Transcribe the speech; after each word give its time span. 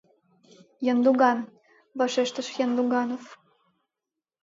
—Яндуган,— 0.91 1.39
вашештыш 1.97 2.47
Яндуганов. 2.65 3.23